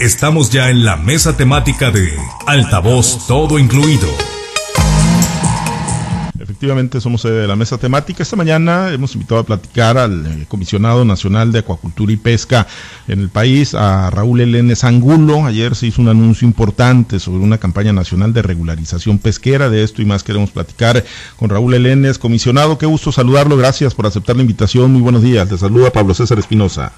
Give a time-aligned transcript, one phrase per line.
[0.00, 2.12] Estamos ya en la mesa temática de
[2.48, 4.08] Altavoz Todo Incluido.
[6.36, 8.24] Efectivamente, somos de la mesa temática.
[8.24, 12.66] Esta mañana hemos invitado a platicar al eh, comisionado nacional de acuacultura y pesca
[13.06, 15.46] en el país, a Raúl Elene Angulo.
[15.46, 19.70] Ayer se hizo un anuncio importante sobre una campaña nacional de regularización pesquera.
[19.70, 21.04] De esto y más queremos platicar
[21.36, 22.18] con Raúl Elenes.
[22.18, 23.56] Comisionado, qué gusto saludarlo.
[23.56, 24.92] Gracias por aceptar la invitación.
[24.92, 25.48] Muy buenos días.
[25.48, 26.92] Te saluda Pablo César Espinosa.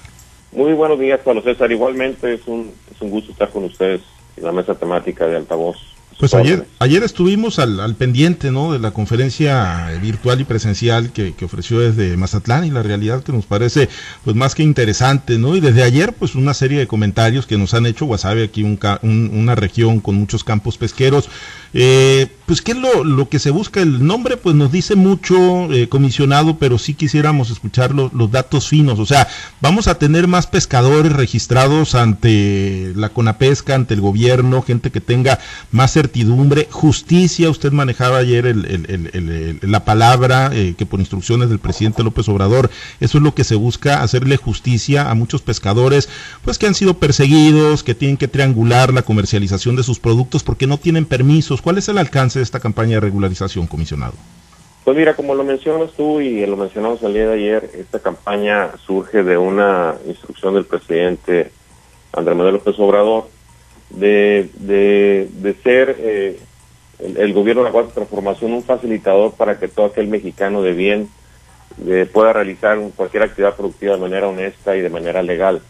[0.57, 1.71] Muy buenos días, Pablo César.
[1.71, 4.01] Igualmente es un, es un gusto estar con ustedes
[4.35, 5.77] en la mesa temática de altavoz
[6.19, 8.73] pues ayer, ayer estuvimos al, al, pendiente ¿no?
[8.73, 13.31] de la conferencia virtual y presencial que, que, ofreció desde Mazatlán y la realidad que
[13.31, 13.87] nos parece
[14.23, 15.55] pues más que interesante, ¿no?
[15.55, 18.79] Y desde ayer pues una serie de comentarios que nos han hecho Guasave, aquí un,
[19.03, 21.29] un, una región con muchos campos pesqueros.
[21.73, 25.35] Eh, pues qué es lo, lo, que se busca, el nombre pues nos dice mucho
[25.73, 29.27] eh, comisionado, pero sí quisiéramos escuchar lo, los datos finos, o sea,
[29.59, 35.39] vamos a tener más pescadores registrados ante la CONAPESCA, ante el gobierno, gente que tenga
[35.71, 41.49] más certidumbre, justicia, usted manejaba ayer el, el, el, la palabra eh, que por instrucciones
[41.49, 42.71] del presidente López Obrador,
[43.01, 46.07] eso es lo que se busca, hacerle justicia a muchos pescadores,
[46.45, 50.65] pues que han sido perseguidos, que tienen que triangular la comercialización de sus productos porque
[50.65, 51.56] no tienen permisos.
[51.61, 54.13] ¿Cuál es el alcance de esta campaña de regularización, comisionado?
[54.83, 58.71] Pues mira, como lo mencionas tú y lo mencionamos el día de ayer, esta campaña
[58.85, 61.51] surge de una instrucción del presidente
[62.13, 63.27] Andrés Manuel López Obrador,
[63.89, 64.49] de,
[65.63, 66.39] ser eh,
[66.99, 70.73] el, el, gobierno de la cuarta transformación un facilitador para que todo aquel mexicano de
[70.73, 71.09] bien
[71.85, 75.61] eh, pueda realizar cualquier actividad productiva de manera honesta y de manera legal.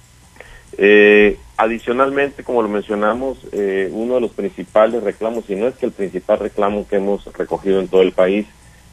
[0.78, 5.88] Eh, adicionalmente, como lo mencionamos, eh, uno de los principales reclamos, y no es que
[5.88, 8.46] el principal reclamo que hemos recogido en todo el país,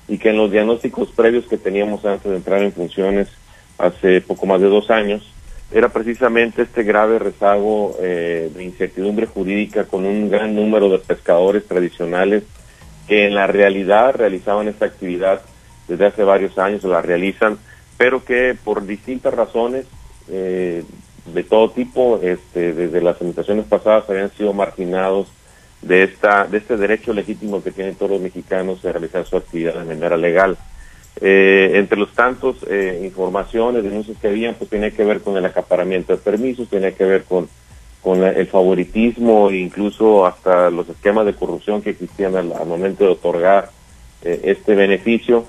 [0.08, 3.28] y que en los diagnósticos previos que teníamos antes de entrar en funciones
[3.78, 5.30] hace poco más de dos años,
[5.72, 11.66] era precisamente este grave rezago eh, de incertidumbre jurídica con un gran número de pescadores
[11.66, 12.44] tradicionales
[13.08, 15.42] que en la realidad realizaban esta actividad
[15.88, 17.58] desde hace varios años, la realizan,
[17.98, 19.86] pero que por distintas razones
[20.30, 20.84] eh,
[21.26, 25.28] de todo tipo, este, desde las administraciones pasadas habían sido marginados
[25.82, 29.74] de esta, de este derecho legítimo que tienen todos los mexicanos de realizar su actividad
[29.74, 30.56] de manera legal.
[31.20, 35.44] Eh, entre los tantos eh, informaciones, denuncias que habían, pues tenía que ver con el
[35.44, 37.48] acaparamiento de permisos, tenía que ver con,
[38.02, 43.04] con el favoritismo e incluso hasta los esquemas de corrupción que existían al, al momento
[43.04, 43.70] de otorgar
[44.22, 45.44] eh, este beneficio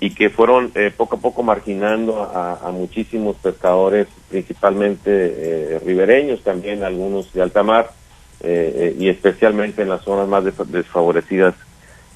[0.00, 6.42] y que fueron eh, poco a poco marginando a, a muchísimos pescadores, principalmente eh, ribereños,
[6.42, 7.90] también algunos de alta mar
[8.40, 11.54] eh, y especialmente en las zonas más desfavorecidas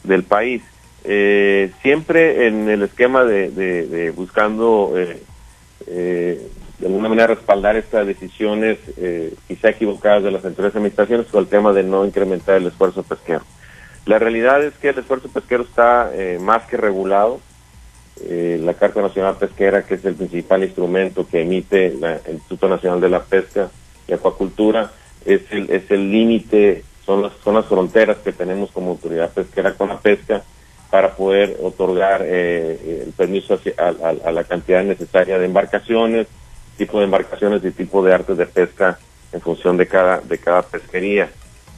[0.05, 0.63] del país.
[1.05, 5.23] Eh, siempre en el esquema de, de, de buscando eh,
[5.87, 6.47] eh,
[6.79, 11.49] de alguna manera respaldar estas decisiones eh, quizá equivocadas de las anteriores administraciones con el
[11.49, 13.43] tema de no incrementar el esfuerzo pesquero.
[14.07, 17.41] La realidad es que el esfuerzo pesquero está eh, más que regulado.
[18.25, 22.69] Eh, la Carta Nacional Pesquera, que es el principal instrumento que emite la, el Instituto
[22.69, 23.71] Nacional de la Pesca
[24.07, 24.91] y Acuacultura,
[25.25, 29.75] es el es el límite, son las, son las fronteras que tenemos como autoridad pesquera
[29.75, 30.43] con la pesca
[30.91, 36.27] para poder otorgar eh, el permiso hacia, a, a, a, la cantidad necesaria de embarcaciones,
[36.77, 38.99] tipo de embarcaciones y tipo de artes de pesca
[39.33, 41.29] en función de cada, de cada pesquería.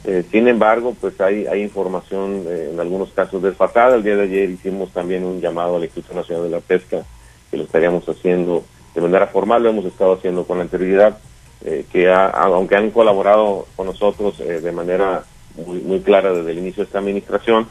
[0.03, 3.95] Eh, sin embargo, pues hay, hay información eh, en algunos casos desfasada.
[3.95, 7.03] El día de ayer hicimos también un llamado al Instituto Nacional de la Pesca,
[7.49, 8.63] que lo estaríamos haciendo
[8.95, 11.17] de manera formal, lo hemos estado haciendo con anterioridad,
[11.63, 15.23] eh, que ha, aunque han colaborado con nosotros de manera
[15.65, 17.67] muy, muy clara desde el inicio de esta administración,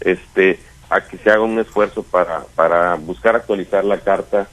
[0.00, 4.48] este, a que se haga un esfuerzo para, para buscar actualizar la carta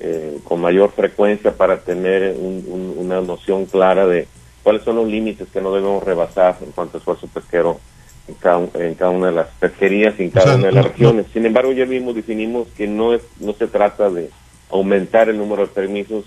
[0.00, 4.28] eh, con mayor frecuencia para tener un, un, una noción clara de
[4.68, 7.80] cuáles son los límites que no debemos rebasar en cuanto a esfuerzo pesquero
[8.28, 10.72] en cada, en cada una de las pesquerías y en cada o sea, una de
[10.74, 11.26] las no, regiones.
[11.32, 14.28] Sin embargo, ya mismo definimos que no es no se trata de
[14.68, 16.26] aumentar el número de permisos,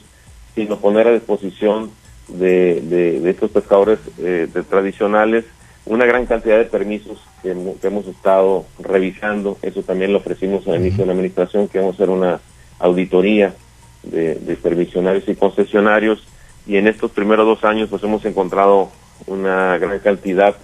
[0.56, 1.92] sino poner a disposición
[2.30, 5.46] de, de, de estos pescadores eh, de tradicionales
[5.86, 9.60] una gran cantidad de permisos que, que, hemos estado revisando.
[9.62, 12.40] Eso también lo ofrecimos al inicio de la administración, que vamos a hacer una
[12.80, 13.54] auditoría
[14.02, 16.24] de, de permisionarios y concesionarios.
[16.66, 18.92] Y en estos primeros dos años pues hemos encontrado
[19.28, 20.56] una gran cantidad.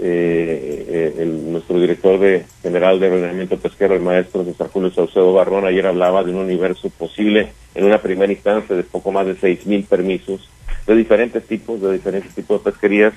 [0.00, 5.32] Eh, eh, el, nuestro director de general de ordenamiento pesquero, el maestro César Julio Saucedo
[5.32, 9.34] Barrón, ayer hablaba de un universo posible en una primera instancia de poco más de
[9.34, 10.48] seis mil permisos
[10.86, 13.12] de diferentes tipos, de diferentes tipos de pesquerías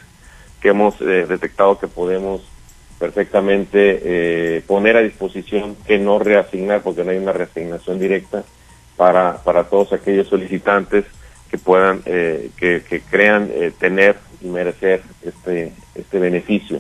[0.59, 2.41] que hemos eh, detectado que podemos
[2.99, 8.43] perfectamente eh, poner a disposición que no reasignar, porque no hay una reasignación directa
[8.95, 11.05] para, para todos aquellos solicitantes
[11.51, 16.79] que puedan, que, que, crean tener y merecer este, este beneficio.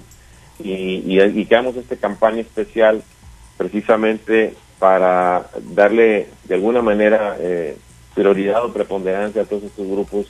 [0.63, 3.03] Y, y, que hagamos esta campaña especial
[3.57, 7.35] precisamente para darle de alguna manera
[8.15, 10.27] prioridad o preponderancia a todos estos grupos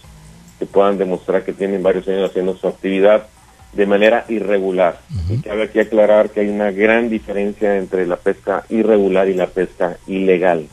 [0.59, 3.27] que puedan demostrar que tienen varios años haciendo su actividad
[3.73, 4.99] de manera irregular.
[5.29, 9.47] Y cabe aquí aclarar que hay una gran diferencia entre la pesca irregular y la
[9.47, 10.67] pesca ilegal.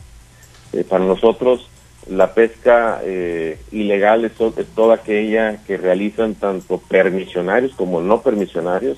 [0.73, 1.68] Eh, para nosotros,
[2.07, 8.97] la pesca eh, ilegal es, es, toda aquella que realizan tanto permisionarios como no permisionarios,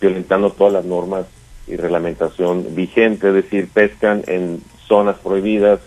[0.00, 1.26] violentando todas las normas
[1.66, 5.80] y reglamentación vigente, es decir, pescan en zonas prohibidas,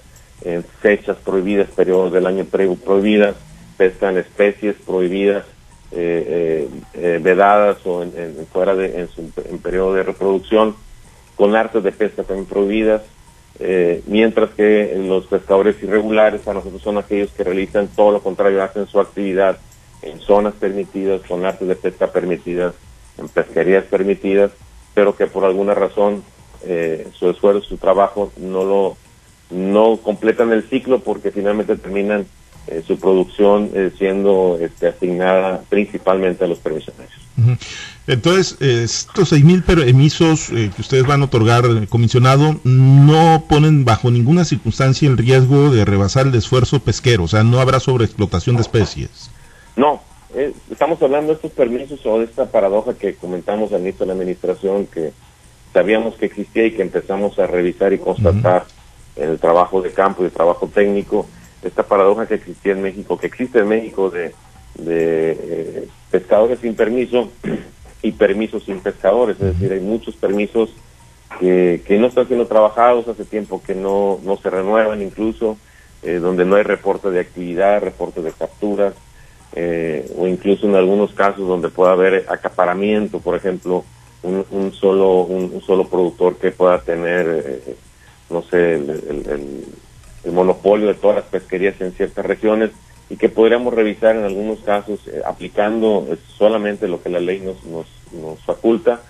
[0.44, 3.36] en fechas prohibidas, periodos del año prohibidas,
[3.78, 5.46] pescan especies prohibidas,
[5.92, 8.12] eh, eh, eh, vedadas o en,
[8.52, 10.76] fuera de en, su, en periodo de reproducción,
[11.36, 13.04] con artes de pesca también prohibidas,
[14.08, 18.88] mientras que los pescadores irregulares para nosotros son aquellos que realizan todo lo contrario, hacen
[18.88, 19.58] su actividad
[20.02, 22.74] en zonas permitidas, con artes de pesca permitidas,
[23.18, 24.52] en pesquerías permitidas,
[24.94, 26.24] pero que por alguna razón
[27.14, 28.98] su esfuerzo, su trabajo no lo
[29.50, 32.26] no completan el ciclo porque finalmente terminan
[32.68, 37.14] eh, su producción eh, siendo este, asignada principalmente a los permisionarios.
[38.08, 44.10] Entonces, estos seis mil permisos eh, que ustedes van a otorgar, comisionado, no ponen bajo
[44.10, 48.62] ninguna circunstancia el riesgo de rebasar el esfuerzo pesquero, o sea, no habrá sobreexplotación de
[48.62, 49.30] especies.
[49.76, 50.02] No,
[50.72, 54.14] estamos hablando de estos permisos o de esta paradoja que comentamos al inicio de la
[54.14, 55.12] administración, que
[55.74, 58.66] sabíamos que existía y que empezamos a revisar y constatar
[59.18, 61.28] el trabajo de campo y el trabajo técnico,
[61.62, 64.34] esta paradoja que existía en México, que existe en México de,
[64.76, 67.32] de eh, pescadores sin permiso
[68.02, 70.70] y permisos sin pescadores, es decir, hay muchos permisos
[71.40, 75.58] que, que no están siendo trabajados hace tiempo que no, no se renuevan incluso,
[76.04, 78.94] eh, donde no hay reporte de actividad, reporte de capturas,
[79.54, 83.84] eh, o incluso en algunos casos donde pueda haber acaparamiento, por ejemplo,
[84.22, 87.62] un, un solo un, solo productor que pueda tener
[88.30, 89.66] no sé, el,
[90.32, 92.72] monopolio de todas las pesquerías en ciertas regiones
[93.10, 97.40] y que podríamos revisar en algunos casos eh, aplicando eh, solamente lo que la ley
[97.40, 99.02] nos, nos, nos faculta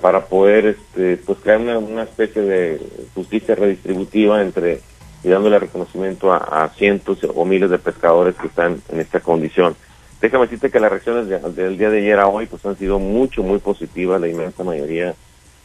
[0.00, 2.80] para poder este, pues crear una, especie de
[3.14, 4.80] justicia redistributiva entre
[5.22, 9.74] y dándole reconocimiento a, cientos o miles de pescadores que están en esta condición.
[10.20, 13.42] Déjame decirte que las reacciones del día de ayer a hoy pues han sido mucho,
[13.42, 14.20] muy positivas.
[14.20, 15.14] La inmensa mayoría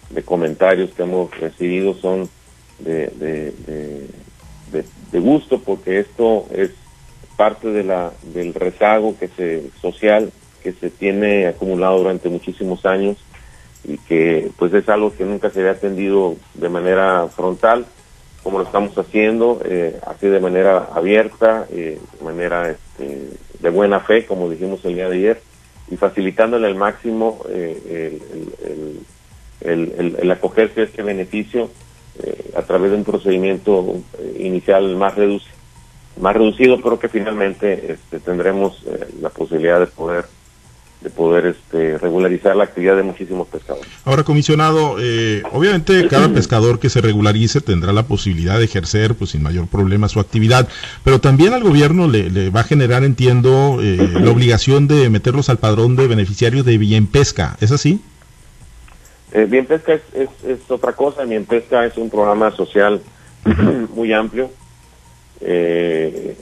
[0.10, 2.30] de comentarios que hemos recibido son
[2.80, 3.54] de,
[5.18, 6.70] gusto porque esto es
[7.36, 13.18] parte de la, del rezago que se, social que se tiene acumulado durante muchísimos años
[13.84, 17.88] y que pues es algo que nunca se había atendido de manera frontal
[18.44, 23.30] como lo estamos haciendo, eh, así de manera abierta, eh, de manera este,
[23.60, 25.42] de buena fe, como dijimos el día de ayer,
[25.92, 28.20] y facilitándole al máximo eh,
[29.62, 31.70] el, el, acogerse a este beneficio
[32.22, 35.54] eh, a través de un procedimiento eh, inicial más reducido,
[36.20, 40.26] más reducido, pero que finalmente este, tendremos eh, la posibilidad de poder
[41.02, 43.88] de poder este, regularizar la actividad de muchísimos pescadores.
[44.04, 44.98] Ahora, comisionado,
[45.54, 50.10] obviamente cada pescador que se regularice tendrá la posibilidad de ejercer pues sin mayor problema
[50.10, 50.68] su actividad,
[51.06, 55.58] pero también al gobierno le, le va a generar, entiendo, la obligación de meterlos al
[55.58, 58.02] padrón de beneficiarios de bien pesca, ¿es así?
[59.32, 63.02] Eh, Bien Pesca es, es, otra cosa, Bien Pesca es un programa social
[63.94, 64.50] muy amplio.
[65.42, 66.36] Eh,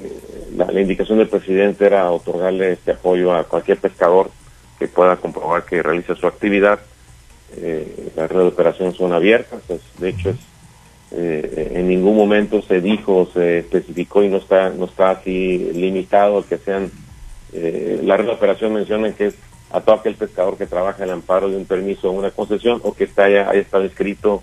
[0.55, 4.31] la, indicación del presidente era otorgarle este apoyo a cualquier pescador
[4.79, 6.79] que pueda comprobar que realiza su actividad.
[7.57, 9.61] Eh, las redes de operación son abiertas,
[9.99, 10.37] de hecho es,
[11.11, 16.45] eh, en ningún momento se dijo, se especificó y no está, no está así limitado
[16.45, 16.91] que sean,
[17.53, 19.35] la red de operación menciona que es
[19.71, 22.79] a todo aquel pescador que trabaja en el amparo de un permiso o una concesión
[22.83, 24.41] o que está haya, haya estado inscrito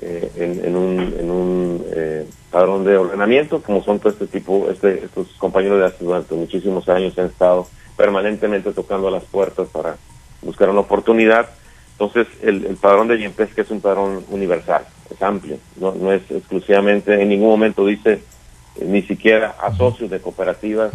[0.00, 5.04] eh, en, un, en un eh, padrón de ordenamiento, como son todo este tipo, este,
[5.04, 9.96] estos compañeros de hace durante muchísimos años han estado permanentemente tocando las puertas para
[10.42, 11.48] buscar una oportunidad.
[11.92, 13.18] Entonces, el, el padrón de
[13.54, 18.14] que es un padrón universal, es amplio, no, no es exclusivamente, en ningún momento dice
[18.14, 20.92] eh, ni siquiera a socios de cooperativas,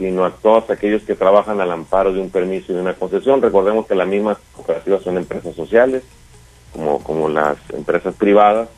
[0.00, 3.42] sino a todos aquellos que trabajan al amparo de un permiso y de una concesión.
[3.42, 6.02] Recordemos que las mismas cooperativas son empresas sociales,
[6.72, 8.70] como, como las empresas privadas,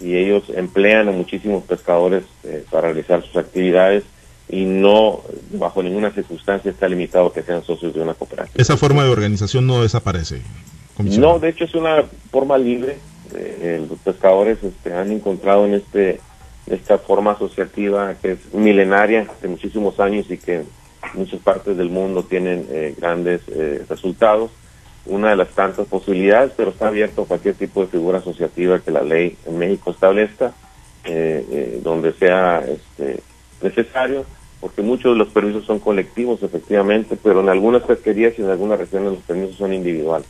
[0.00, 4.04] y ellos emplean a muchísimos pescadores eh, para realizar sus actividades
[4.48, 8.54] y no, bajo ninguna circunstancia, está limitado que sean socios de una cooperativa.
[8.62, 10.42] Esa forma de organización no desaparece.
[10.98, 12.98] No, de hecho es una forma libre.
[13.34, 16.20] Eh, los pescadores este, han encontrado en este
[16.70, 20.62] esta forma asociativa que es milenaria de muchísimos años y que
[21.14, 24.50] muchas partes del mundo tienen eh, grandes eh, resultados.
[25.06, 28.90] Una de las tantas posibilidades, pero está abierto a cualquier tipo de figura asociativa que
[28.90, 30.52] la ley en México establezca,
[31.82, 33.22] donde sea este,
[33.62, 34.26] necesario,
[34.60, 38.78] porque muchos de los permisos son colectivos, efectivamente, pero en algunas pesquerías y en algunas
[38.78, 40.26] regiones los permisos son individuales.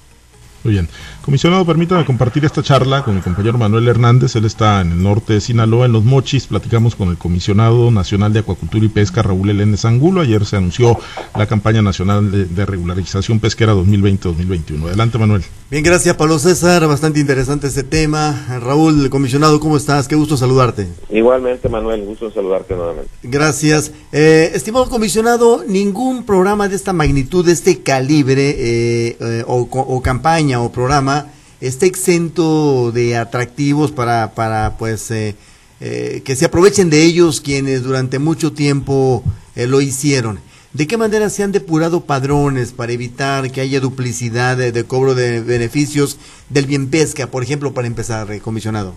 [0.65, 0.89] Muy bien.
[1.23, 4.35] Comisionado, permítame compartir esta charla con mi compañero Manuel Hernández.
[4.35, 6.47] Él está en el norte de Sinaloa, en Los Mochis.
[6.47, 10.23] Platicamos con el comisionado nacional de Acuacultura y Pesca, Raúl Eléndez Angulo.
[10.23, 10.99] Ayer se anunció
[11.37, 14.87] la campaña nacional de, regularización pesquera 2020-2021.
[14.87, 15.45] Adelante, Manuel.
[15.71, 16.87] Bien, gracias, Pablo César.
[16.89, 18.59] Bastante interesante ese tema.
[18.61, 20.09] Raúl, el comisionado, ¿cómo estás?
[20.09, 20.89] Qué gusto saludarte.
[21.11, 23.11] Igualmente, Manuel, gusto saludarte nuevamente.
[23.23, 23.93] Gracias.
[24.13, 30.48] Eh, estimado comisionado, ningún programa de esta magnitud, de este calibre eh, eh, o campaña
[30.57, 31.27] o programa
[31.61, 35.35] está exento de atractivos para, para pues, eh,
[35.81, 39.23] eh, que se aprovechen de ellos quienes durante mucho tiempo
[39.57, 40.41] eh, lo hicieron.
[40.73, 45.41] ¿De qué manera se han depurado padrones para evitar que haya duplicidad de, cobro de
[45.41, 46.19] beneficios
[46.51, 48.95] del bien pesca, por ejemplo, para empezar, comisionado?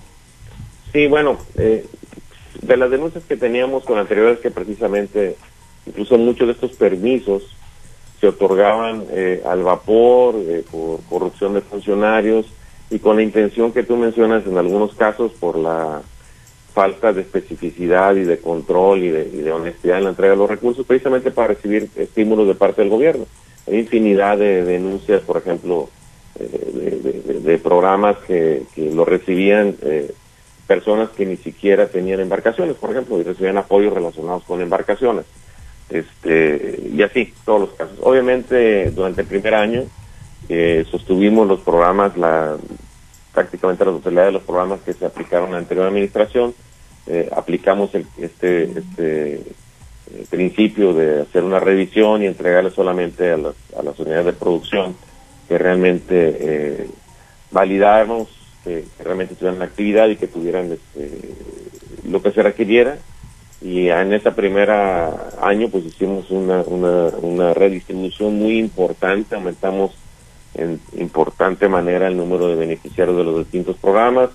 [0.92, 5.38] Sí, bueno, de las denuncias que teníamos con anteriores que precisamente
[5.88, 7.44] incluso muchos de estos permisos
[8.22, 12.46] se otorgaban eh, al vapor eh, por corrupción de funcionarios
[12.92, 16.04] y con la intención que tú mencionas en algunos casos por la
[16.72, 20.86] falta de especificidad y de control y de, honestidad en la entrega de los recursos,
[20.86, 23.26] precisamente para recibir estímulos de parte del gobierno.
[23.68, 25.90] Hay infinidad de denuncias, por ejemplo,
[26.40, 29.76] eh, de, programas que, que lo recibían
[30.68, 35.26] personas que ni siquiera tenían embarcaciones, por ejemplo, y recibían apoyos relacionados con embarcaciones
[35.92, 37.98] este y así todos los casos.
[38.02, 39.84] Obviamente durante el primer año
[40.50, 42.58] eh, sostuvimos los programas la
[43.34, 46.54] prácticamente la totalidad de los programas que se aplicaron en la anterior administración.
[47.08, 49.34] Eh, aplicamos el, este este
[50.14, 54.34] eh, principio de hacer una revisión y entregarle solamente a las, a las unidades de
[54.34, 54.96] producción
[55.48, 56.88] que realmente eh,
[57.52, 58.30] validáramos
[58.64, 61.20] que, realmente tuvieran la actividad y que tuvieran este,
[62.08, 62.98] lo que se requiriera
[63.62, 69.92] y en esta primera año pues hicimos una, una, una redistribución muy importante, aumentamos
[70.56, 74.32] en importante manera el número de beneficiarios de los distintos programas,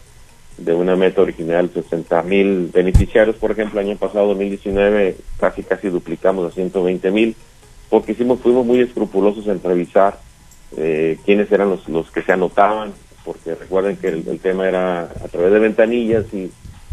[0.57, 5.89] de una meta original 60 mil beneficiarios, por ejemplo, el año pasado, 2019, casi casi
[5.89, 7.37] duplicamos a 120 mil,
[7.91, 10.19] porque hicimos, fuimos muy escrupulosos en revisar
[10.77, 12.93] eh, quiénes eran los, los que se anotaban,
[13.25, 16.51] porque recuerden que el tema era a través de ventanillas y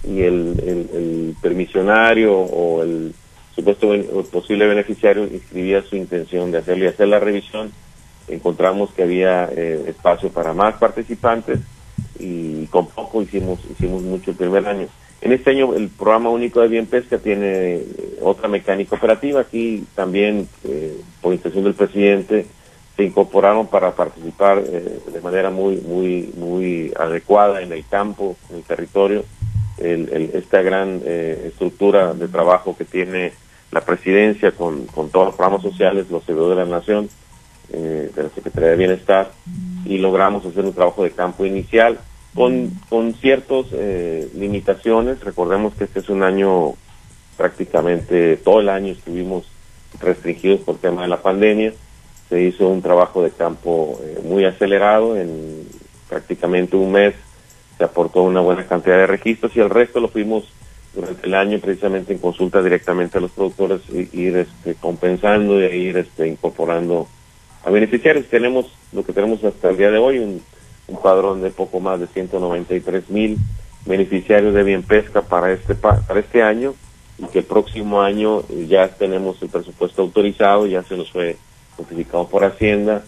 [0.08, 3.14] y el, el, permisionario o el
[3.56, 3.90] supuesto
[4.32, 7.72] posible beneficiario inscribía su intención de hacerlo y hacer la revisión,
[8.28, 11.60] encontramos que había eh, espacio para más participantes
[12.20, 14.88] y con poco hicimos hicimos mucho el primer año.
[15.22, 19.42] En este año el programa único de bien pesca tiene eh, otra mecánica operativa.
[19.42, 22.46] Aquí también, eh, por intención del presidente,
[22.96, 28.64] se incorporaron para participar de manera muy muy muy adecuada en el campo, en el
[28.64, 29.26] territorio,
[29.78, 33.34] el, esta gran eh, estructura de trabajo que tiene
[33.72, 37.10] la presidencia con, con todos los programas sociales, los servidores de la Nación,
[37.72, 39.32] eh, de la Secretaría de Bienestar,
[39.86, 42.00] y logramos hacer un trabajo de campo inicial
[42.36, 45.20] con, con ciertas eh, limitaciones.
[45.22, 46.74] Recordemos que este es un año
[47.38, 49.48] prácticamente todo el año estuvimos
[50.00, 51.74] restringidos por tema de la pandemia.
[52.30, 55.68] Se hizo un trabajo de campo muy acelerado en
[56.10, 57.16] prácticamente un mes
[57.78, 60.46] se aportó una buena cantidad de registros y el resto lo fuimos
[60.94, 65.76] durante el año precisamente en consulta directamente a los productores e ir este, compensando e
[65.76, 67.08] ir este, incorporando
[67.66, 68.28] a beneficiarios.
[68.28, 70.42] Tenemos lo que tenemos hasta el día de hoy, un,
[71.02, 73.38] padrón de poco más de 193 mil
[73.86, 76.76] beneficiarios de bien pesca para este para este año
[77.18, 81.36] y que el próximo año ya tenemos el presupuesto autorizado, ya se nos fue
[81.80, 83.04] notificado por Hacienda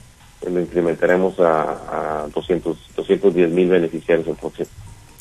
[0.50, 4.68] lo incrementaremos a, a 200, 210 mil beneficiarios el próximo.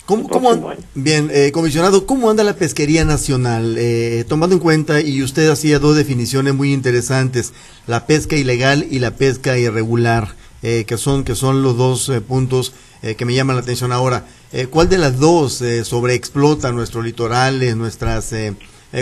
[0.07, 3.77] ¿Cómo, bien, eh, comisionado, ¿cómo anda la pesquería nacional?
[3.79, 7.55] Eh, tomando en cuenta, y usted hacía dos definiciones muy interesantes,
[7.87, 12.75] la pesca ilegal y la pesca irregular, eh, que, son, que son los dos puntos
[13.19, 14.25] que me llaman la atención ahora.
[14.71, 18.33] ¿Cuál de las dos sobreexplota nuestros litorales, nuestras...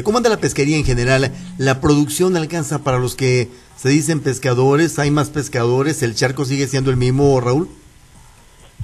[0.04, 1.32] ¿Cómo anda la pesquería en general?
[1.58, 3.48] ¿La producción alcanza para los que
[3.82, 7.68] se dicen pescadores, hay más pescadores, el charco sigue siendo el mismo, Raúl.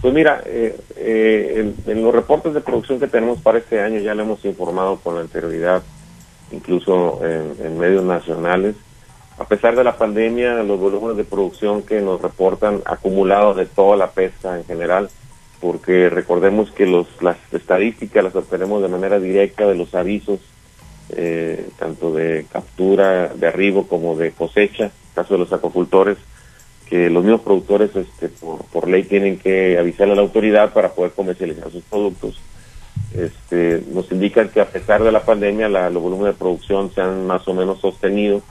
[0.03, 4.17] Pues mira, eh, eh, en, los reportes de producción que tenemos para este año ya
[4.17, 5.85] le hemos informado con anterioridad,
[6.51, 8.75] incluso en, medios nacionales.
[9.39, 13.97] A pesar de la pandemia, los volúmenes de producción que nos reportan acumulados de toda
[13.97, 15.11] la pesca en general,
[15.61, 20.41] porque recordemos que los, las estadísticas las obtenemos de manera directa de los avisos
[21.11, 26.19] eh, tanto de captura, de arribo como de cosecha, caso de los acuacultores,
[26.89, 31.13] que los mismos productores este, por, ley tienen que avisarle a la autoridad para poder
[31.13, 32.41] comercializar sus productos.
[33.15, 37.01] Este, nos indican que a pesar de la pandemia la, los volúmenes de producción se
[37.01, 38.43] han más o menos sostenido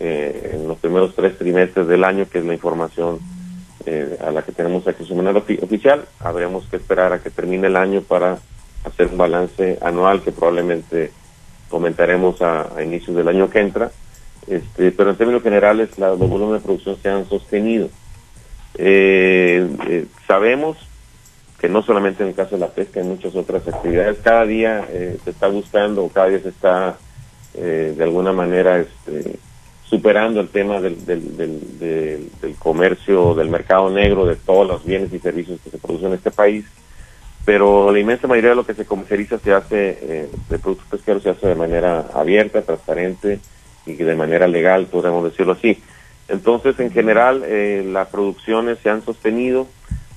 [0.00, 3.20] eh, en los primeros tres trimestres del año, que es la información
[3.84, 6.06] eh, a la que tenemos acceso de manera oficial.
[6.20, 8.38] Habremos que esperar a que termine el año para
[8.84, 11.12] hacer un balance anual que probablemente
[11.68, 13.90] comentaremos a, inicios del año que entra.
[14.46, 17.88] Este, pero en términos generales, la, los volúmenes de producción se han sostenido.
[18.78, 20.76] Eh, eh, sabemos
[21.58, 24.86] que no solamente en el caso de la pesca, en muchas otras actividades, cada día
[24.90, 26.98] eh, se está buscando, cada día se está
[27.54, 29.38] de alguna manera este,
[29.82, 35.18] superando el tema del, del, del, comercio, del mercado negro, de todos los bienes y
[35.18, 36.66] servicios que se producen en este país
[37.46, 41.22] pero la inmensa mayoría de lo que se comercializa se hace, eh, de productos pesqueros
[41.22, 43.38] se hace de manera abierta, transparente
[43.86, 45.80] y de manera legal, podemos decirlo así.
[46.26, 49.68] Entonces, en general, eh, las producciones se han sostenido.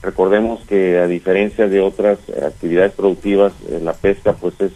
[0.02, 4.74] Recordemos que a diferencia de otras actividades productivas, eh, la pesca pues es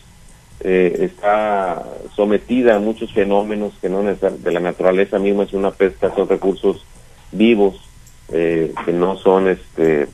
[0.66, 1.84] está
[2.16, 6.86] sometida a muchos fenómenos que no de la naturaleza misma es una pesca, son recursos
[7.34, 7.82] vivos
[8.30, 10.08] que no son este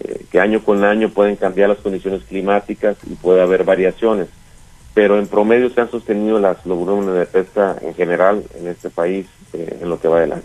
[0.00, 4.28] eh, que año con año pueden cambiar las condiciones climáticas y puede haber variaciones,
[4.94, 8.90] pero en promedio se han sostenido las, los volúmenes de pesca en general en este
[8.90, 10.42] país eh, en lo que va del año.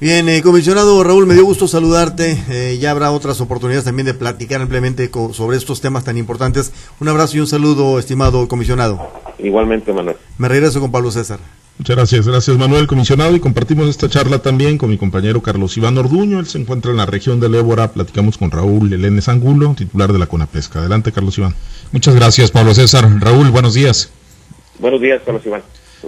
[0.00, 2.78] Bien, eh, comisionado Raúl, me dio gusto saludarte.
[2.80, 6.72] ya habrá otras oportunidades también de platicar ampliamente sobre estos temas tan importantes.
[7.00, 8.98] Un abrazo y un saludo, estimado comisionado.
[9.38, 10.16] Igualmente, Manuel.
[10.38, 11.38] Me regreso con Pablo César.
[11.78, 15.98] Muchas gracias, gracias Manuel, comisionado, y compartimos esta charla también con mi compañero Carlos Iván
[15.98, 20.12] Orduño, él se encuentra en la región del Ébora, platicamos con Raúl Elenes Angulo, titular
[20.12, 20.80] de la CONAPESCA.
[20.80, 21.54] Adelante, Carlos Iván.
[21.90, 23.08] Muchas gracias, Pablo César.
[23.20, 24.10] Raúl, buenos días.
[24.78, 25.62] Buenos días, Carlos Iván.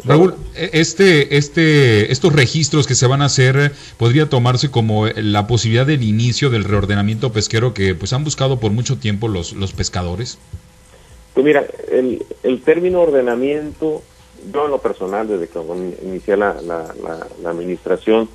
[0.05, 5.87] Raúl, este, este, estos registros que se van a hacer podría tomarse como la posibilidad
[5.87, 10.39] del inicio del reordenamiento pesquero que pues han buscado por mucho tiempo los, los pescadores.
[11.33, 14.03] Pues mira, el, el término ordenamiento
[14.53, 15.59] yo en lo personal, desde que
[16.03, 18.29] inicié la, la, administración,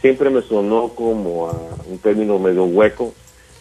[0.00, 3.14] siempre me sonó como a un término medio hueco,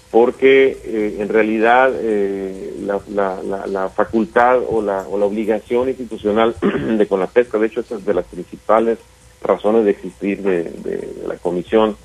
[0.10, 6.56] porque eh, en realidad eh, la, facultad o la, o la obligación institucional
[6.98, 9.00] de con la pesca, de hecho, esa es de las principales
[9.42, 11.96] razones de existir de, la comisión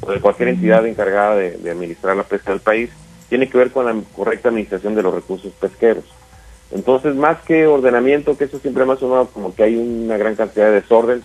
[0.00, 2.90] o de cualquier entidad encargada de administrar la pesca del país,
[3.28, 6.04] tiene que ver con la correcta administración de los recursos pesqueros.
[6.72, 10.34] Entonces, más que ordenamiento, que eso siempre me ha sonado como que hay una gran
[10.34, 11.22] cantidad de desorden,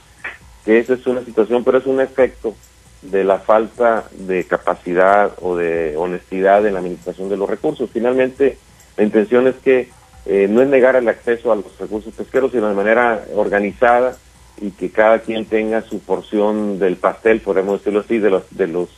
[0.65, 2.55] que eso es una situación, pero es un efecto
[3.01, 7.89] de la falta de capacidad o de honestidad en la administración de los recursos.
[7.91, 8.57] Finalmente,
[8.97, 9.89] la intención es que
[10.25, 14.15] eh, no es negar el acceso a los recursos pesqueros, sino de manera organizada
[14.59, 18.67] y que cada quien tenga su porción del pastel, podemos decirlo así, de los, de
[18.67, 18.89] los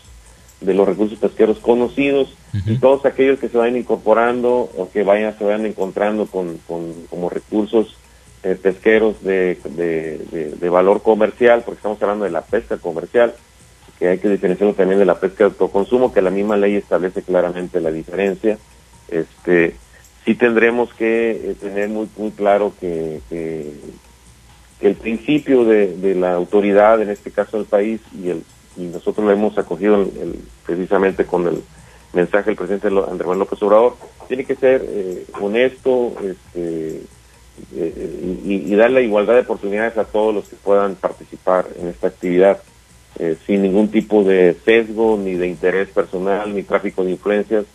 [0.64, 2.34] de los recursos pesqueros conocidos
[2.66, 6.94] y todos aquellos que se vayan incorporando o que vayan se vayan encontrando con, con
[7.10, 7.98] como recursos
[8.44, 9.58] eh, pesqueros de,
[10.60, 13.34] de, valor comercial, porque estamos hablando de la pesca comercial,
[13.98, 17.22] que hay que diferenciarlo también de la pesca de autoconsumo, que la misma ley establece
[17.22, 18.58] claramente la diferencia.
[19.08, 19.76] Este,
[20.26, 23.72] sí tendremos que eh, tener muy muy claro que, que,
[24.80, 28.44] que el principio de, de la autoridad, en este caso del país, y el
[28.78, 30.06] y nosotros lo hemos acogido
[30.66, 31.64] precisamente con el
[32.14, 33.96] mensaje del presidente Andrés Manuel López Obrador,
[34.28, 37.02] tiene que ser eh, honesto este,
[37.76, 42.08] eh, y, dar la igualdad de oportunidades a todos los que puedan participar en esta
[42.08, 42.62] actividad,
[43.20, 47.66] eh, sin ningún tipo de sesgo, ni de interés personal, ni tráfico de influencias,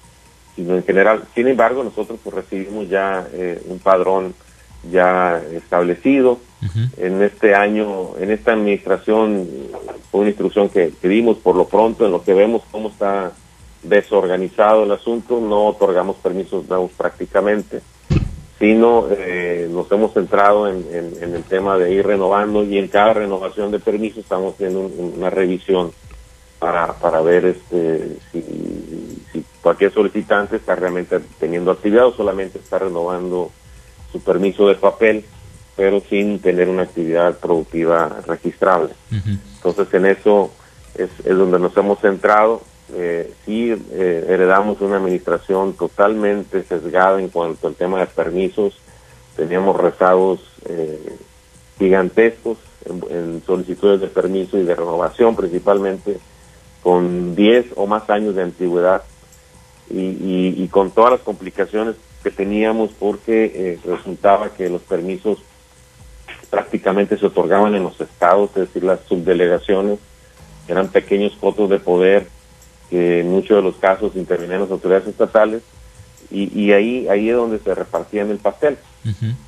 [0.57, 1.25] sino en general.
[1.35, 3.27] Sin embargo, nosotros pues, recibimos ya
[3.67, 4.35] un padrón
[4.91, 6.41] ya establecido.
[6.97, 9.49] En este año, en esta administración,
[10.11, 11.38] fue una instrucción que, dimos.
[11.38, 13.33] Por lo pronto, en lo que vemos cómo está
[13.83, 17.81] desorganizado el asunto, no otorgamos permisos nuevos prácticamente,
[18.59, 23.71] sino eh, nos hemos centrado en, el tema de ir renovando y en cada renovación
[23.71, 25.92] de permisos estamos haciendo una revisión
[26.59, 28.42] para, para ver este, si,
[29.33, 33.53] si cualquier solicitante está realmente teniendo actividad o solamente está renovando
[34.11, 35.25] su permiso de papel,
[35.79, 38.91] pero sin tener una actividad productiva registrable.
[39.12, 40.51] Entonces en eso
[40.97, 42.62] es, es, donde nos hemos centrado.
[42.93, 48.77] Eh, sí eh, heredamos una administración totalmente sesgada en cuanto al tema de permisos.
[49.37, 51.17] Teníamos rezagos eh,
[51.79, 56.19] gigantescos en, solicitudes de permiso y de renovación, principalmente
[56.83, 59.05] con 10 o más años de antigüedad
[59.91, 65.38] y, y con todas las complicaciones que teníamos porque eh, resultaba que los permisos
[66.51, 69.99] prácticamente se otorgaban en los estados, es decir, las subdelegaciones,
[70.69, 72.27] eran pequeños fotos de poder
[72.91, 75.63] que en muchos de los casos intervenían las autoridades estatales
[76.31, 78.77] y, ahí ahí es donde se repartían el pastel,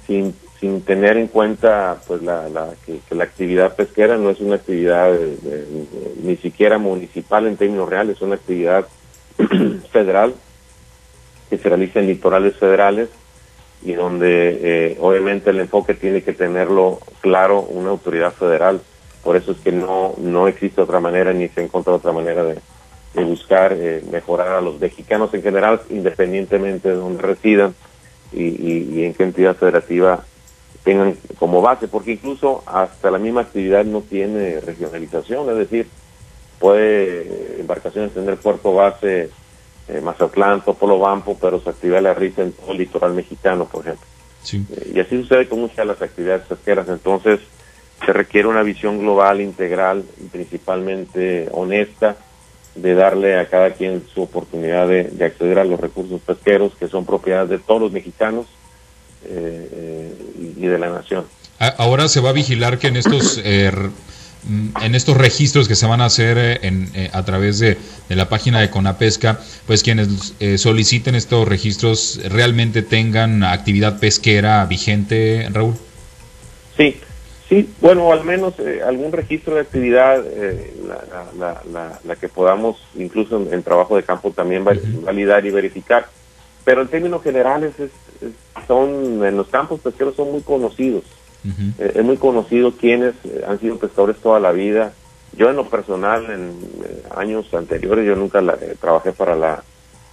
[0.06, 4.56] sin, sin tener en cuenta pues la, la que, la actividad pesquera no es una
[4.56, 5.14] actividad
[6.22, 8.86] ni siquiera municipal en términos reales, es una actividad
[9.92, 10.34] federal
[11.50, 13.10] que se realiza en litorales federales
[13.82, 18.80] y donde eh, obviamente el enfoque tiene que tenerlo claro una autoridad federal.
[19.24, 22.58] Por eso es que no, no existe otra manera ni se encuentra otra manera de,
[23.24, 27.74] buscar eh, mejorar a los mexicanos en general, independientemente de donde residan
[28.32, 30.24] y, en qué entidad federativa
[30.84, 35.88] tengan como base, porque incluso hasta la misma actividad no tiene regionalización, es decir,
[36.58, 39.30] puede embarcaciones tener puerto base
[39.90, 43.82] eh, Mazatlán, Topolo Bampo, pero su actividad la realiza en todo el litoral mexicano, por
[43.82, 44.06] ejemplo.
[44.52, 46.88] Eh, y así sucede con muchas de las actividades pesqueras.
[46.88, 47.40] Entonces,
[48.04, 52.16] se requiere una visión global, integral y principalmente honesta
[52.74, 57.04] de darle a cada quien su oportunidad de, acceder a los recursos pesqueros que son
[57.04, 58.46] propiedad de todos los mexicanos
[59.26, 60.14] eh,
[60.56, 61.24] y, de la nación.
[61.76, 63.90] Ahora se va a vigilar que en estos Mm,
[64.48, 67.76] en estos registros que se van a hacer eh, eh, a través de,
[68.08, 75.48] la página de Conapesca, pues quienes eh, soliciten estos registros realmente tengan actividad pesquera vigente,
[75.52, 75.74] Raúl.
[76.76, 76.96] Sí,
[77.48, 78.54] sí, bueno, al menos
[78.86, 80.24] algún registro de actividad,
[81.38, 86.08] la, que podamos incluso en, trabajo de campo también validar y verificar.
[86.64, 87.72] Pero en términos generales
[88.66, 91.04] son en los campos pesqueros son muy conocidos.
[91.44, 94.92] Eh, es muy conocido quienes eh, han sido pescadores toda la vida.
[95.36, 96.50] Yo en lo personal, en
[96.84, 98.42] eh, años anteriores, yo nunca
[98.80, 99.62] trabajé para la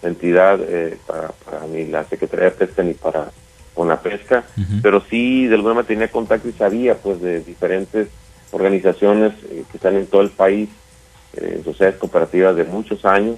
[0.04, 0.60] entidad,
[1.08, 1.34] para,
[1.68, 3.32] ni la Secretaría de Pesca ni para
[3.74, 4.44] con la pesca,
[4.82, 8.08] pero sí de alguna manera tenía contacto y sabía pues de diferentes
[8.50, 10.68] organizaciones que están en todo el país,
[11.64, 13.36] sociedades cooperativas de muchos años,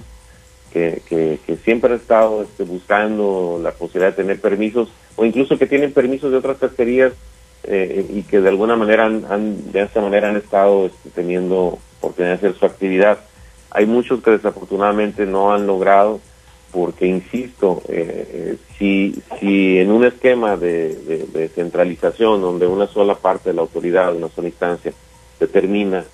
[0.72, 5.66] que, que, siempre han estado este, buscando la posibilidad de tener permisos o incluso que
[5.66, 7.12] tienen permisos de otras pesquerías
[7.64, 12.32] eh, y que de alguna manera han, de esta manera han estado este, teniendo oportunidad
[12.32, 13.18] de hacer su actividad.
[13.70, 16.20] Hay muchos que desafortunadamente no han logrado
[16.72, 23.16] porque, insisto, eh, eh, si, si en un esquema de, de, centralización donde una sola
[23.16, 24.92] parte de la autoridad, una sola instancia,
[25.40, 26.04] determina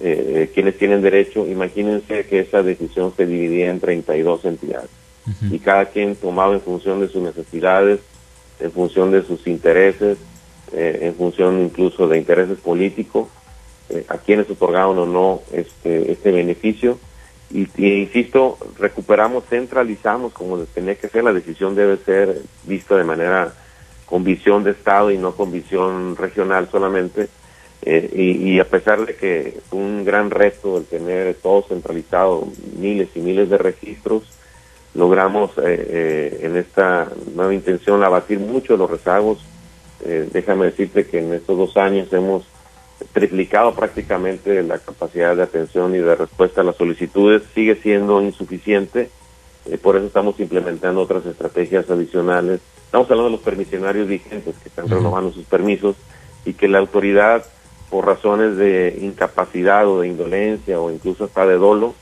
[0.00, 4.90] eh, quienes tienen derecho, imagínense que esa decisión se dividía en 32 entidades
[5.50, 8.00] y cada quien tomaba en función de sus necesidades,
[8.60, 10.18] en función de sus intereses,
[10.72, 13.28] eh, en función incluso de intereses políticos,
[13.90, 16.98] eh, a quienes otorgaron o no este, este beneficio.
[17.50, 23.54] Y, insisto, recuperamos, centralizamos como tenía que ser, la decisión debe ser vista de manera
[24.06, 27.28] con visión de Estado y no con visión regional solamente.
[27.82, 32.48] Eh, y, a pesar de que fue un gran reto el tener todo centralizado,
[32.78, 34.22] miles y miles de registros,
[34.94, 39.44] logramos en esta nueva intención abatir mucho los rezagos,
[40.04, 42.44] eh, déjame decirte que en estos dos años hemos
[43.12, 47.42] triplicado prácticamente la capacidad de atención y de respuesta a las solicitudes.
[47.54, 49.10] Sigue siendo insuficiente,
[49.66, 52.60] eh, por eso estamos implementando otras estrategias adicionales.
[52.84, 55.96] Estamos hablando de los permisionarios vigentes que están renovando sus permisos
[56.44, 57.44] y que la autoridad,
[57.90, 61.94] por razones de incapacidad o de indolencia o incluso hasta de dolo,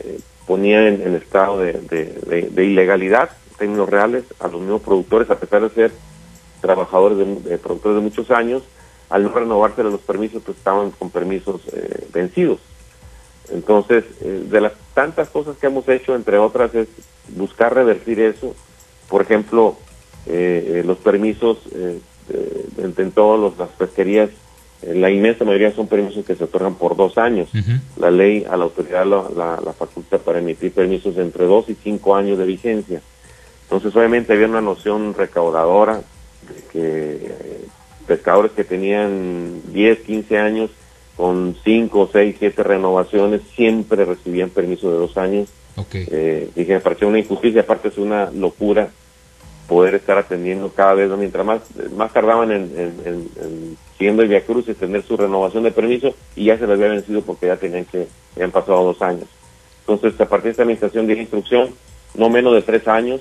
[0.00, 5.38] eh, ponía en, estado de, de ilegalidad, en términos reales, a los mismos productores, a
[5.38, 5.92] pesar de ser
[6.60, 8.62] trabajadores de, productores de muchos años,
[9.08, 12.58] al no renovarse los permisos, pues estaban con permisos eh, vencidos.
[13.50, 16.88] Entonces, eh, de las tantas cosas que hemos hecho, entre otras, es
[17.28, 18.54] buscar revertir eso.
[19.08, 19.76] Por ejemplo,
[20.26, 24.30] eh, los permisos en, todas las pesquerías,
[24.82, 27.48] la inmensa mayoría son permisos que se otorgan por dos años.
[27.96, 32.16] La ley a la autoridad la, la, faculta para emitir permisos entre dos y cinco
[32.16, 33.00] años de vigencia.
[33.62, 36.02] Entonces, obviamente había una noción recaudadora
[36.72, 37.66] que
[38.06, 40.70] pescadores que tenían 10, 15 años
[41.16, 45.48] con 5, 6, 7 renovaciones siempre recibían permiso de dos años.
[45.92, 48.90] Eh, dije, me pareció una injusticia, aparte es una locura
[49.68, 51.60] poder estar atendiendo cada vez, mientras más
[51.96, 56.14] más tardaban en, en, en, siguiendo el Via Cruz y tener su renovación de permiso
[56.36, 58.06] y ya se les había vencido porque ya tenían que,
[58.36, 59.24] habían pasado dos años.
[59.80, 61.70] Entonces, a partir de esta administración de instrucción,
[62.14, 63.20] no menos de tres años,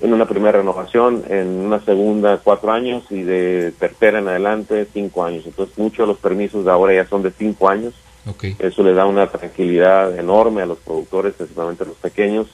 [0.00, 5.24] en una primera renovación, en una segunda cuatro años y de tercera en adelante cinco
[5.24, 5.44] años.
[5.46, 7.94] Entonces muchos de los permisos de ahora ya son de cinco años.
[8.58, 12.46] Eso le da una tranquilidad enorme a los productores, especialmente a los pequeños,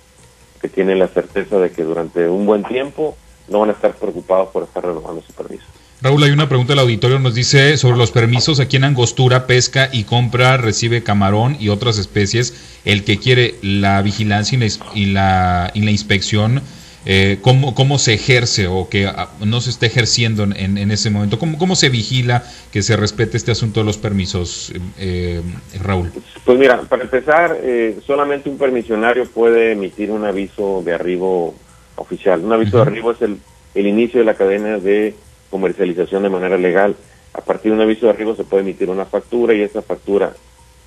[0.60, 3.16] que tienen la certeza de que durante un buen tiempo
[3.48, 5.64] no van a estar preocupados por estar renovando su permiso.
[6.00, 9.90] Raúl, hay una pregunta del auditorio, nos dice sobre los permisos, aquí en Angostura pesca
[9.92, 12.54] y compra, recibe camarón y otras especies,
[12.84, 14.56] el que quiere la vigilancia
[14.94, 16.62] y la, y la, inspección,
[17.10, 21.08] eh, ¿cómo, ¿cómo, se ejerce o que ah, no se esté ejerciendo en, en ese
[21.08, 21.38] momento?
[21.38, 25.40] ¿Cómo, ¿Cómo, se vigila que se respete este asunto de los permisos, eh,
[25.82, 26.12] Raúl?
[26.44, 31.54] Pues mira, para empezar, eh, solamente un permisionario puede emitir un aviso de arribo
[31.96, 32.44] oficial.
[32.44, 33.38] Un aviso de arribo es el,
[33.74, 35.14] el inicio de la cadena de
[35.48, 36.94] comercialización de manera legal.
[37.32, 40.34] A partir de un aviso de arribo se puede emitir una factura y esa factura,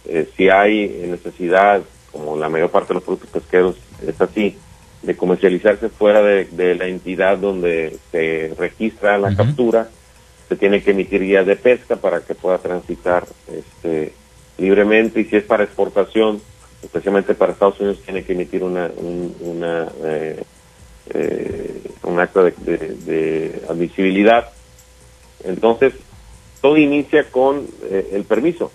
[0.06, 1.82] eh, si hay necesidad,
[2.12, 4.56] como la mayor parte de los productos pesqueros es así,
[5.02, 9.90] de comercializarse fuera de, la entidad donde se registra la captura,
[10.48, 14.14] se tiene que emitir guías de pesca para que pueda transitar este,
[14.58, 16.42] libremente y si es para exportación,
[16.84, 18.92] especialmente para Estados Unidos, tiene que emitir una,
[19.40, 20.44] una eh,
[21.14, 24.50] eh, un acto de, admisibilidad.
[25.44, 25.94] Entonces,
[26.62, 28.72] todo inicia con eh, el permiso.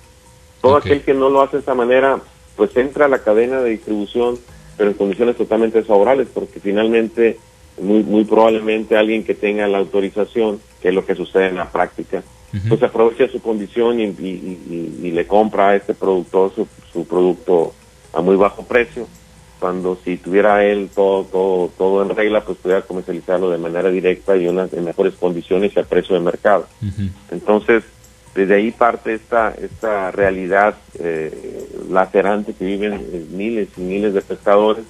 [0.61, 2.21] Todo aquel que no lo hace de esa manera,
[2.57, 4.39] pues entra a la cadena de distribución,
[4.77, 7.39] pero en condiciones totalmente desfavorables, porque finalmente,
[7.81, 11.71] muy, muy probablemente alguien que tenga la autorización, que es lo que sucede en la
[11.71, 12.23] práctica,
[12.69, 17.75] pues aprovecha su condición y, le compra a este productor su, su producto
[18.12, 19.07] a muy bajo precio.
[19.61, 24.37] Cuando si tuviera él todo, todo, todo en regla, pues pudiera comercializarlo de manera directa
[24.37, 26.67] y en mejores condiciones y a precio de mercado.
[27.31, 27.85] Entonces,
[28.37, 34.20] desde ahí parte esta, esta realidad eh, lacerante que viven eh, miles y miles de
[34.20, 34.85] pescadores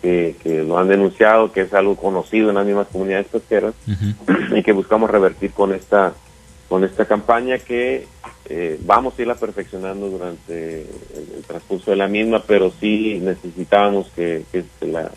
[0.00, 3.74] que, que, lo han denunciado, que es algo conocido en las mismas comunidades pesqueras
[4.54, 6.14] y que buscamos revertir con esta,
[6.68, 8.06] con esta campaña que
[8.48, 14.44] eh, vamos a irla perfeccionando durante el, transcurso de la misma, pero sí necesitábamos que,
[14.80, 15.10] la,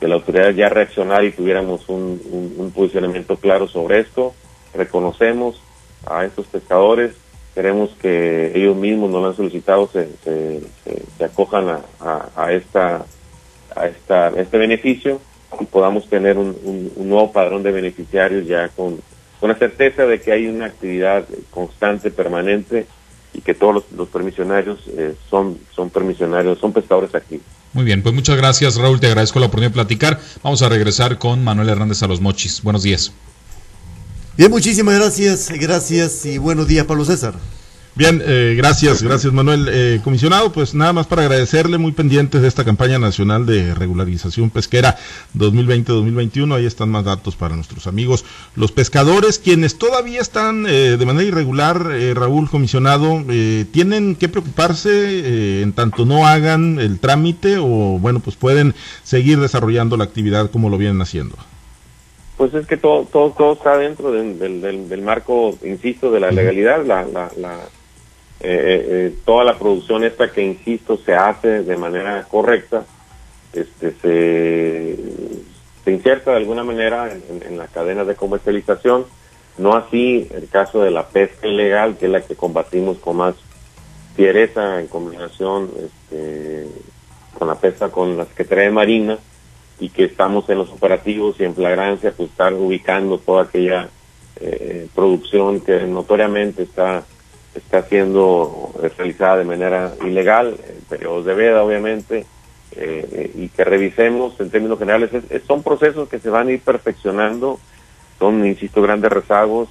[0.00, 4.34] que la autoridad ya reaccionara y tuviéramos un, posicionamiento claro sobre esto.
[4.72, 5.60] Reconocemos
[6.06, 7.12] a estos pescadores,
[7.54, 11.68] queremos que ellos mismos nos lo han solicitado, se, se, acojan
[12.00, 13.04] a, a, esta,
[13.76, 15.20] a esta, este beneficio
[15.60, 16.56] y podamos tener un,
[16.96, 19.00] un nuevo padrón de beneficiarios ya con
[19.44, 22.86] con la certeza de que hay una actividad constante, permanente
[23.34, 27.44] y que todos los, permisionarios eh, son, son permisionarios, son pescadores activos.
[27.74, 30.18] Muy bien, pues muchas gracias Raúl, te agradezco la oportunidad de platicar.
[30.42, 32.62] Vamos a regresar con Manuel Hernández a los Mochis.
[32.62, 33.12] Buenos días.
[34.36, 37.34] Bien, muchísimas gracias, gracias y buenos días Pablo César.
[37.94, 39.68] Bien, eh, gracias, gracias Manuel.
[39.70, 44.50] Eh, comisionado, pues nada más para agradecerle, muy pendientes de esta campaña nacional de regularización
[44.50, 44.98] pesquera
[45.38, 46.52] 2020-2021.
[46.52, 48.24] Ahí están más datos para nuestros amigos,
[48.56, 53.24] los pescadores, quienes todavía están eh, de manera irregular, Raúl, comisionado,
[53.70, 59.96] tienen que preocuparse en tanto no hagan el trámite o, bueno, pues pueden seguir desarrollando
[59.96, 61.36] la actividad como lo vienen haciendo.
[62.36, 66.32] Pues es que todo, todo, todo está dentro del, del, del, marco, insisto, de la
[66.32, 66.84] legalidad.
[66.84, 67.60] La, la, la
[68.40, 72.84] eh, eh, eh, toda la producción esta que, insisto, se hace de manera correcta,
[73.52, 74.96] este, se,
[75.84, 79.06] se inserta de alguna manera en, la cadena de comercialización,
[79.56, 83.36] no así el caso de la pesca ilegal, que es la que combatimos con más
[84.16, 86.66] fiereza en combinación este,
[87.38, 89.18] con la pesca con la Secretaría de Marina,
[89.80, 93.88] y que estamos en los operativos y en flagrancia, pues estar ubicando toda aquella
[94.94, 97.04] producción que notoriamente está
[97.54, 102.26] está siendo realizada de manera ilegal, en periodos de veda obviamente,
[102.76, 105.10] eh, y que revisemos en términos generales.
[105.46, 107.58] son procesos que se van a ir perfeccionando,
[108.18, 109.68] son, insisto, grandes rezagos.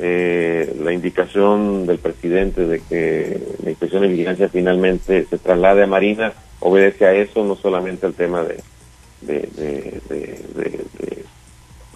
[0.00, 5.88] Eh, la indicación del presidente de que la inspección de vigilancia finalmente se traslade a
[5.88, 8.58] Marina obedece a eso, no solamente al tema de,
[9.20, 9.48] de,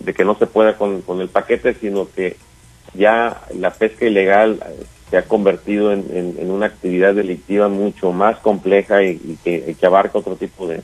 [0.01, 2.37] de, que no se pueda con, el paquete, sino que
[2.95, 4.61] ya la pesca ilegal
[5.11, 10.67] se ha convertido en, una actividad delictiva mucho más compleja y, que, abarca otro tipo
[10.67, 10.83] de,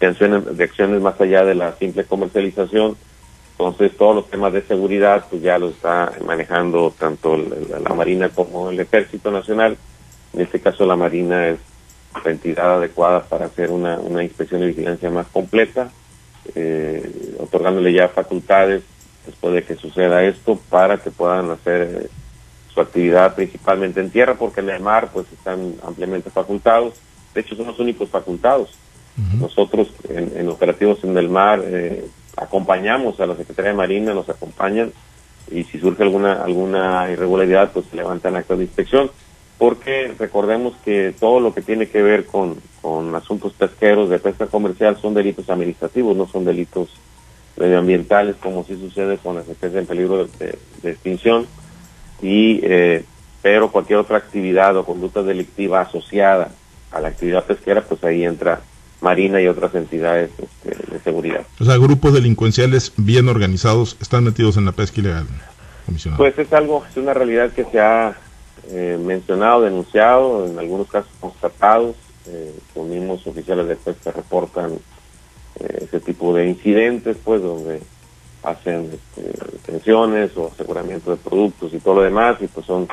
[0.00, 2.96] acciones, más allá de la simple comercialización.
[3.52, 8.70] Entonces todos los temas de seguridad pues ya lo está manejando tanto la, Marina como
[8.70, 9.76] el Ejército Nacional.
[10.32, 11.58] En este caso la Marina es
[12.24, 15.90] la entidad adecuada para hacer una, inspección de vigilancia más completa,
[16.54, 18.82] eh, otorgándole ya facultades
[19.26, 22.10] después de que suceda esto para que puedan hacer
[22.72, 26.94] su actividad principalmente en tierra, porque en el mar pues están ampliamente facultados.
[27.34, 28.76] De hecho, son los únicos facultados.
[29.38, 34.90] Nosotros en, operativos en el mar eh, acompañamos a la Secretaría de Marina, nos acompañan
[35.50, 39.10] y si surge alguna alguna irregularidad pues se levantan actos de inspección
[39.62, 44.48] porque recordemos que todo lo que tiene que ver con, con asuntos pesqueros de pesca
[44.48, 46.88] comercial son delitos administrativos, no son delitos
[47.56, 51.46] medioambientales, como sí sucede con las especies en peligro de, extinción,
[52.20, 53.04] y eh,
[53.40, 56.50] pero cualquier otra actividad o conducta delictiva asociada
[56.90, 58.62] a la actividad pesquera, pues ahí entra
[59.00, 61.46] Marina y otras entidades este, de seguridad.
[61.60, 65.28] O sea, grupos delincuenciales bien organizados están metidos en la pesca ilegal,
[65.86, 66.18] comisionado.
[66.20, 68.16] Pues es algo, es una realidad que se ha
[68.68, 71.96] eh, mencionado, denunciado, en algunos casos constatados.
[72.26, 74.72] Eh, los mismos oficiales de pesca reportan
[75.58, 77.80] eh, ese tipo de incidentes, pues, donde
[78.42, 82.88] hacen este, detenciones o aseguramiento de productos y todo lo demás, y pues son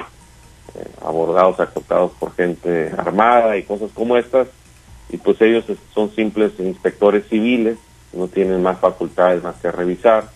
[1.04, 4.48] abordados, acotados por gente armada y cosas como estas
[5.10, 7.78] y pues ellos son simples inspectores civiles,
[8.14, 10.30] no tienen más facultades más que revisar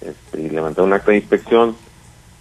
[0.00, 1.76] este, y levantar un acta de inspección,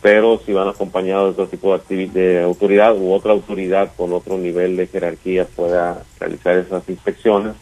[0.04, 4.38] pero si van acompañados de otro tipo de, de autoridad u otra autoridad con otro
[4.38, 7.54] nivel de jerarquía pueda realizar esas inspecciones,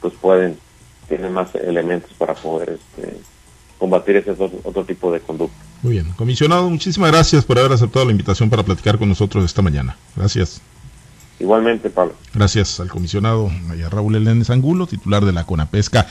[0.00, 0.58] pues pueden,
[1.08, 3.16] tienen más elementos para poder este,
[3.78, 5.56] combatir ese otro, otro tipo de conducta.
[5.82, 9.62] Muy bien, comisionado, muchísimas gracias por haber aceptado la invitación para platicar con nosotros esta
[9.62, 9.96] mañana.
[10.16, 10.60] Gracias.
[11.38, 12.14] Igualmente, Pablo.
[12.34, 13.50] Gracias al comisionado
[13.90, 16.06] Raúl Elenes Angulo, titular de la CONAPESCA.